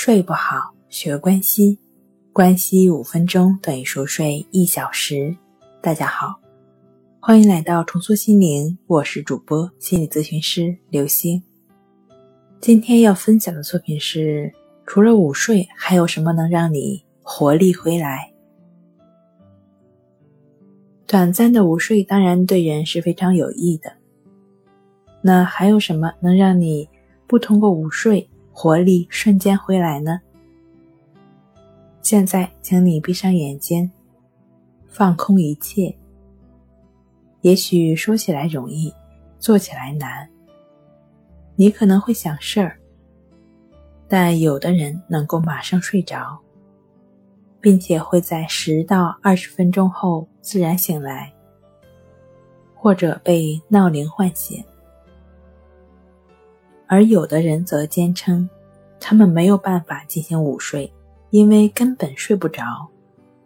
[0.00, 1.76] 睡不好，学关西，
[2.32, 5.36] 关西五分钟等于熟睡一小时。
[5.82, 6.38] 大家好，
[7.18, 11.42] 欢迎来到重塑心灵，我是主播心理咨询师刘星。
[12.60, 14.54] 今天要分享的作品是：
[14.86, 18.32] 除了午睡，还有什么能让你活力回来？
[21.08, 23.92] 短暂的午睡当然对人是非常有益的。
[25.22, 26.88] 那还有什么能让你
[27.26, 28.30] 不通过午睡？
[28.60, 30.20] 活力瞬间回来呢。
[32.02, 33.88] 现在，请你闭上眼睛，
[34.88, 35.96] 放空一切。
[37.42, 38.92] 也许说起来容易，
[39.38, 40.28] 做起来难。
[41.54, 42.76] 你可能会想事儿，
[44.08, 46.36] 但有的人能够马上睡着，
[47.60, 51.32] 并且会在十到二十分钟后自然醒来，
[52.74, 54.60] 或者被闹铃唤醒。
[56.88, 58.48] 而有的人则坚称，
[58.98, 60.90] 他们没有办法进行午睡，
[61.30, 62.64] 因为根本睡不着。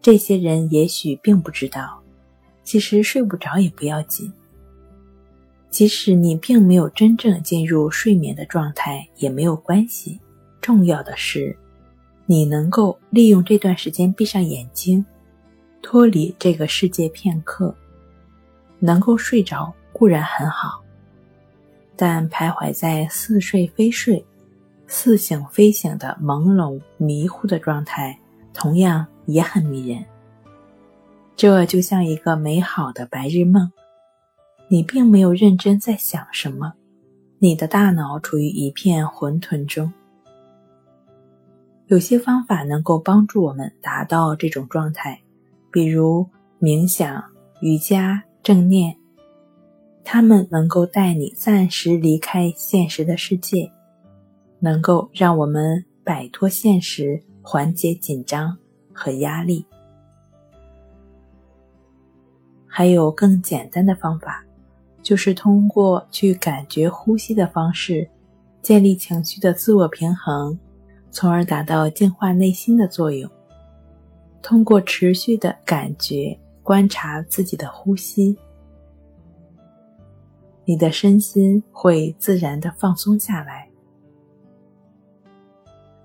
[0.00, 2.00] 这些人也许并不知道，
[2.62, 4.32] 其实睡不着也不要紧。
[5.68, 10.20] 即使你并没有真正进入睡眠的状态，也没有关系。
[10.60, 11.56] 重要的是，
[12.26, 15.04] 你能够利用这段时间闭上眼睛，
[15.82, 17.74] 脱离这个世界片刻，
[18.78, 20.83] 能够睡着固然很好。
[21.96, 24.24] 但徘徊在似睡非睡、
[24.86, 28.18] 似醒非醒的朦胧迷糊的状态，
[28.52, 30.04] 同样也很迷人。
[31.36, 33.70] 这就像一个美好的白日梦，
[34.68, 36.74] 你并没有认真在想什么，
[37.38, 39.92] 你的大脑处于一片混沌中。
[41.86, 45.20] 有些方法能够帮助我们达到这种状态，
[45.70, 46.26] 比如
[46.60, 47.22] 冥想、
[47.60, 48.96] 瑜伽、正念。
[50.04, 53.68] 他们能够带你暂时离开现实的世界，
[54.60, 58.56] 能够让我们摆脱现实，缓解紧张
[58.92, 59.64] 和压力。
[62.66, 64.44] 还有更简单的方法，
[65.02, 68.08] 就是通过去感觉呼吸的方式，
[68.60, 70.56] 建立情绪的自我平衡，
[71.10, 73.28] 从而达到净化内心的作用。
[74.42, 78.36] 通过持续的感觉观察自己的呼吸。
[80.64, 83.68] 你的身心会自然的放松下来。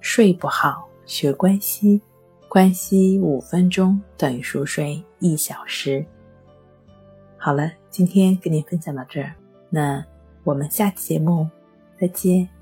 [0.00, 2.00] 睡不好，学关西，
[2.48, 6.04] 关西五分钟等于熟睡一小时。
[7.36, 9.34] 好了，今天跟您分享到这儿，
[9.68, 10.04] 那
[10.44, 11.48] 我们下期节目
[12.00, 12.55] 再见。